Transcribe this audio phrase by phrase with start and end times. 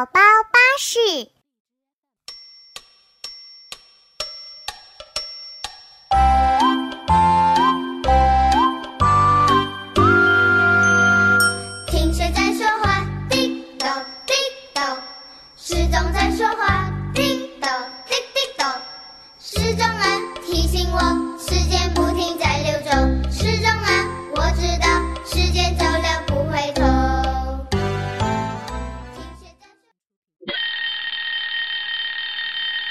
[0.00, 0.12] 宝宝
[0.50, 0.98] 巴士。
[11.86, 13.04] 听谁在说话？
[13.28, 14.32] 滴答滴
[14.72, 14.96] 答，
[15.58, 16.90] 时钟在说话。
[17.12, 17.68] 滴答
[18.06, 18.80] 滴滴答，
[19.38, 20.02] 时钟啊，
[20.46, 20.98] 提醒我，
[21.38, 22.09] 时间不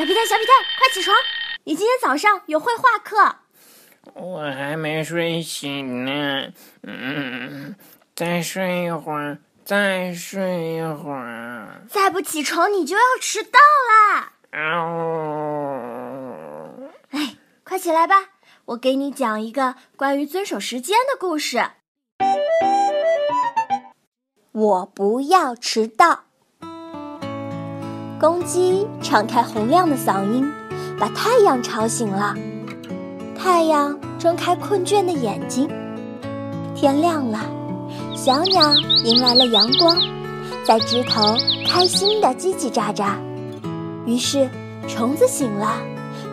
[0.00, 1.14] 小皮蛋，小皮蛋，快起床！
[1.64, 3.36] 你今天早上有绘画课。
[4.14, 6.54] 我还没睡醒呢，
[6.84, 7.76] 嗯，
[8.16, 11.84] 再睡一会儿，再睡一会儿。
[11.90, 13.58] 再不起床，你就要迟到
[13.90, 14.32] 啦！
[14.54, 14.88] 哦！
[17.10, 18.30] 哎，快起来吧，
[18.64, 21.72] 我给你讲一个关于遵守时间的故事。
[24.52, 26.29] 我不要迟到。
[28.20, 30.46] 公鸡敞开洪亮的嗓音，
[30.98, 32.34] 把太阳吵醒了。
[33.34, 35.66] 太阳睁开困倦的眼睛。
[36.74, 37.38] 天亮了，
[38.14, 39.96] 小鸟迎来了阳光，
[40.62, 41.34] 在枝头
[41.66, 43.14] 开心地叽叽喳喳。
[44.04, 44.46] 于是，
[44.86, 45.76] 虫子醒了，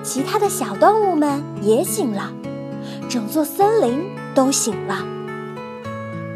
[0.04, 2.30] 其他的小动物们也醒了，
[3.08, 4.04] 整座森林
[4.36, 5.06] 都醒了。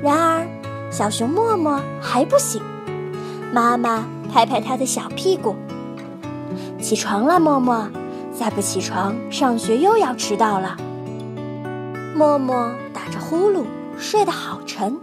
[0.01, 0.47] 然而，
[0.89, 2.61] 小熊默默还不醒。
[3.51, 5.55] 妈妈拍拍他的小屁股
[6.81, 7.87] ：“起床了，默默，
[8.33, 10.77] 再不起床，上学又要迟到了。”
[12.15, 13.63] 默默打着呼噜，
[13.97, 14.97] 睡得好沉。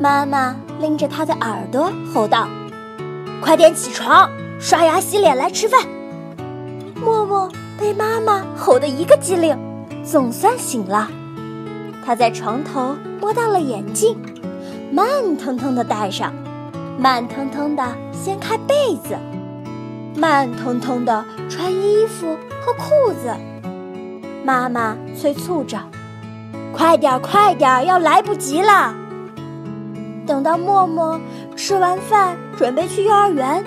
[0.00, 2.48] 妈妈拎着他的耳朵吼道
[3.40, 5.80] ：“快点起床，刷牙洗脸来吃饭。”
[7.00, 9.56] 默默被妈妈吼得一个机灵，
[10.02, 11.08] 总算醒了。
[12.04, 14.16] 他在床头摸到了眼镜，
[14.92, 16.32] 慢腾腾地戴上，
[16.98, 19.16] 慢腾腾地掀开被子，
[20.16, 23.34] 慢腾腾地穿衣服和裤子。
[24.44, 25.78] 妈妈催促着
[26.72, 28.94] ：“快点，快点，要来不及了！”
[30.26, 31.20] 等到默默
[31.56, 33.64] 吃完饭，准备去幼儿园，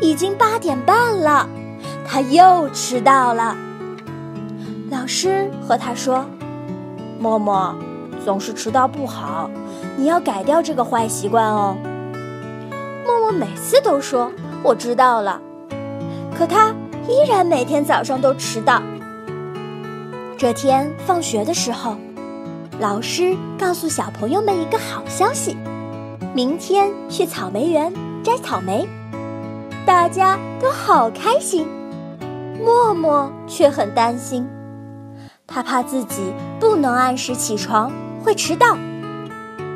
[0.00, 1.48] 已经八点半了，
[2.06, 3.56] 他又迟到了。
[4.90, 6.24] 老师和他说
[7.18, 7.74] ：“默默，
[8.24, 9.50] 总是迟到不好，
[9.96, 11.76] 你要改掉这个坏习惯哦。”
[13.32, 14.30] 每次都说
[14.62, 15.40] ：“我知道了。”
[16.36, 16.74] 可他
[17.08, 18.82] 依然每天早上都迟到。
[20.38, 21.96] 这天放学的时候，
[22.80, 25.56] 老师告诉小朋友们一个好消息：
[26.34, 28.88] 明天去草莓园摘草莓。
[29.84, 31.66] 大家都好开心，
[32.64, 34.48] 默默却很担心，
[35.46, 37.92] 他怕自己不能按时起床
[38.24, 38.76] 会迟到，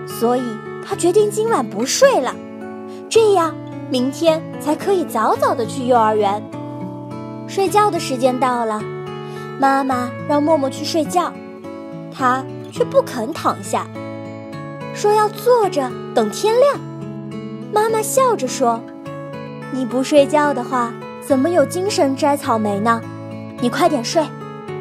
[0.06, 0.43] 所以
[0.87, 2.34] 他决定今晚不睡了，
[3.09, 3.55] 这样
[3.91, 6.43] 明天才可以早早的去幼儿园。
[7.49, 8.81] 睡觉的时间到了。
[9.59, 11.33] 妈妈让默默去睡觉，
[12.12, 13.87] 他却不肯躺下，
[14.94, 16.78] 说要坐着等天亮。
[17.72, 18.81] 妈妈笑着说
[19.73, 20.93] ：“你不睡觉的话，
[21.23, 23.00] 怎么有精神摘草莓呢？
[23.59, 24.27] 你快点睡，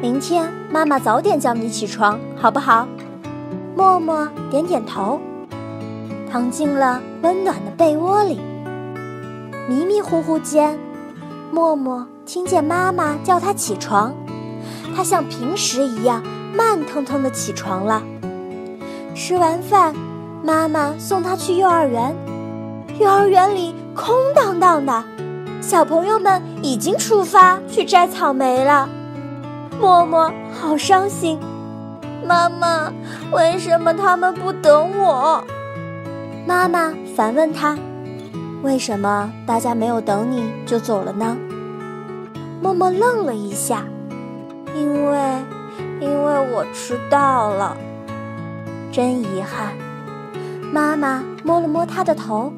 [0.02, 2.86] 明天妈妈早点叫你起床，好不好？”
[3.74, 5.18] 默默点点头，
[6.30, 8.40] 躺进了温暖的被窝里。
[9.68, 10.78] 迷迷糊糊间，
[11.50, 14.14] 默默听见妈妈叫他起床。
[14.94, 16.22] 他像平时一样
[16.54, 18.00] 慢腾腾地起床了。
[19.12, 19.92] 吃完饭，
[20.44, 22.14] 妈妈送他去幼儿园。
[23.00, 25.02] 幼儿园里空荡荡的，
[25.60, 28.88] 小朋友们已经出发去摘草莓了。
[29.80, 31.40] 默默好伤心，
[32.24, 32.92] 妈妈，
[33.32, 35.42] 为什么他们不等我？
[36.46, 37.76] 妈妈反问他
[38.62, 41.36] ：“为什么大家没有等你就走了呢？”
[42.62, 43.84] 默默愣了一下。
[44.74, 45.18] 因为，
[46.00, 47.76] 因为我迟到了，
[48.92, 49.74] 真遗憾。
[50.72, 52.52] 妈妈摸了摸他的头，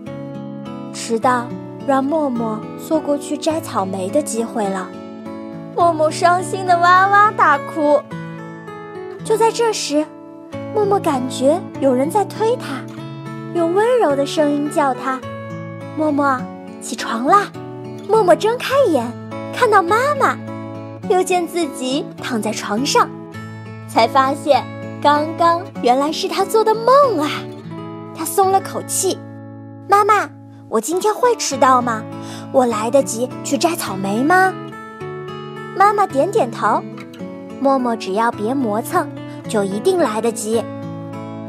[0.92, 1.46] 迟到
[1.86, 4.88] 让默默错过去摘草莓的机会了。
[5.76, 8.02] 默默伤心的哇哇大哭。
[9.24, 10.04] 就在这时，
[10.74, 12.82] 默默感觉有人在推他，
[13.54, 15.20] 用温柔的声音叫他
[15.96, 16.38] ：“默默，
[16.80, 17.46] 起床啦！”
[18.08, 19.06] 默默睁开眼，
[19.54, 20.36] 看到妈妈。
[21.08, 23.08] 又见自己躺在床上，
[23.88, 24.62] 才发现
[25.02, 27.30] 刚刚原来是他做的梦啊！
[28.14, 29.18] 他松了口气。
[29.88, 30.28] 妈妈，
[30.68, 32.02] 我今天会迟到吗？
[32.52, 34.52] 我来得及去摘草莓吗？
[35.76, 36.82] 妈妈点点头。
[37.60, 39.08] 默默只要别磨蹭，
[39.48, 40.62] 就一定来得及。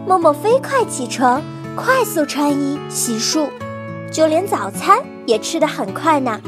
[0.07, 1.41] 默默飞快起床，
[1.79, 3.47] 快速穿衣洗漱，
[4.11, 6.41] 就连早餐也吃得很快呢。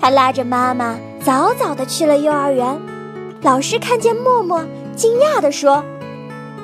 [0.00, 2.80] 他拉着妈妈早早地去了幼儿园。
[3.42, 4.64] 老师看见默默，
[4.94, 5.84] 惊讶地说：“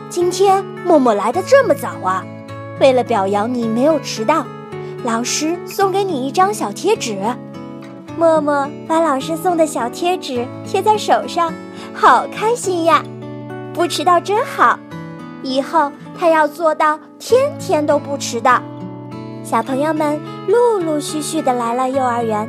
[0.09, 2.25] 今天默默来的这么早啊！
[2.81, 4.47] 为了表扬你没有迟到，
[5.03, 7.19] 老师送给你一张小贴纸。”
[8.17, 11.53] 默默把老师送的小贴纸贴在手上，
[11.93, 13.03] 好开心呀！
[13.73, 14.79] 不迟到真好，
[15.43, 18.63] 以后他要做到天天都不迟到。
[19.43, 20.19] 小朋友们
[20.49, 22.49] 陆陆续续的来了幼儿园，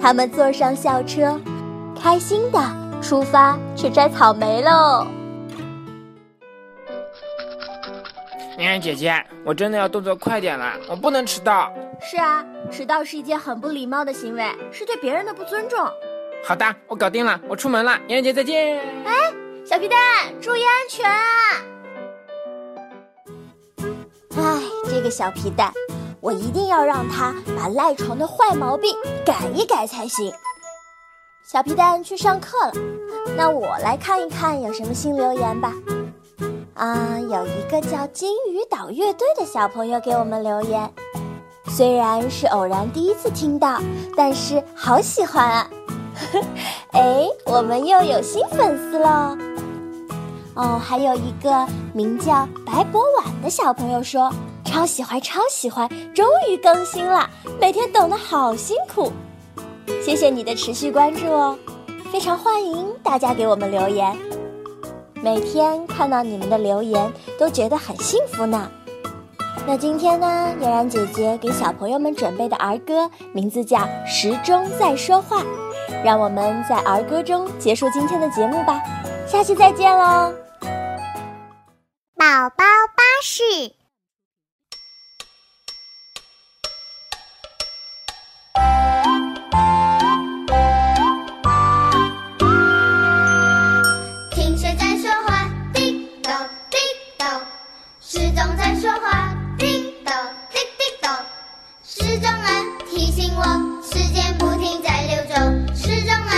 [0.00, 1.40] 他们坐上校车，
[1.98, 2.60] 开心的
[3.00, 5.06] 出发去摘草莓喽。
[8.58, 11.72] 妍妍姐姐，我真的要动作快点了，我不能迟到。
[12.00, 15.78] 是啊，迟到是一件很不礼貌的行为，是对别人的不尊重。
[16.44, 18.78] 好的，我搞定了，我出门了，妍妍姐再见。
[19.04, 19.32] 哎，
[19.64, 19.98] 小皮蛋，
[20.40, 21.22] 注意安全啊！
[24.36, 25.72] 哎，这个小皮蛋，
[26.20, 30.32] 我一定要让他把赖床的坏毛病改一改才行。
[31.44, 32.72] 小皮蛋去上课了，
[33.36, 35.74] 那我来看一看有什么新留言吧。
[36.74, 40.90] 啊，有一个叫金鱼岛乐队的小朋友给我们留言。
[41.68, 43.80] 虽然是偶然第一次听到，
[44.16, 45.70] 但是好喜欢啊！
[46.92, 49.36] 哎，我们又有新粉丝喽！
[50.54, 54.30] 哦，还有一个名叫白博婉的小朋友说
[54.64, 57.28] 超喜欢，超喜欢，终于更新了，
[57.60, 59.10] 每天等的好辛苦。
[60.04, 61.58] 谢谢你的持续关注哦，
[62.12, 64.16] 非常欢迎大家给我们留言，
[65.22, 68.70] 每天看到你们的留言都觉得很幸福呢。
[69.66, 75.40] 那今天呢，嫣然姐姐给小朋友们准备的儿歌名字叫《时钟在说话》，
[76.04, 78.82] 让我们在儿歌中结束今天的节目吧，
[79.26, 80.32] 下期再见喽！
[83.24, 83.40] 是，
[94.32, 95.48] 听谁在说话？
[95.72, 96.32] 滴咚
[96.68, 96.76] 滴
[97.16, 97.28] 咚，
[98.00, 100.12] 时钟在说话，滴咚
[100.50, 101.08] 滴滴咚，
[101.84, 102.48] 时钟啊
[102.90, 106.31] 提醒我，时间不停在流转，时钟啊。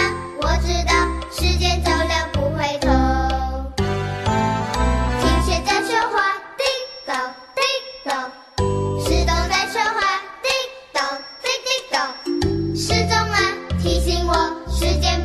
[12.76, 13.38] 时钟啊
[13.81, 14.35] 提醒我
[14.69, 15.24] 时间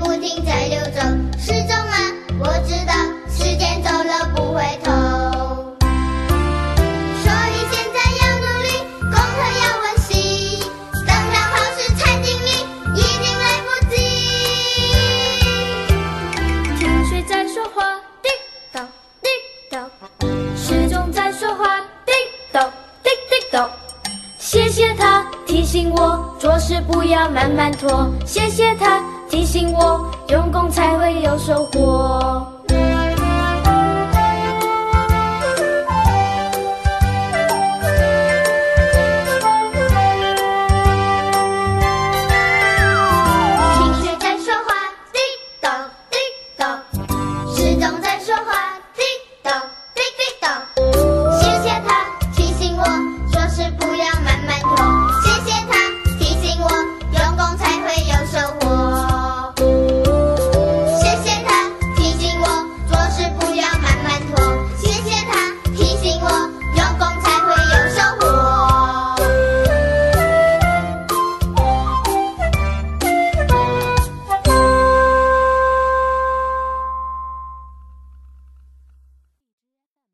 [27.19, 32.19] 要慢慢拖，谢谢他提醒我，用功才会有收获。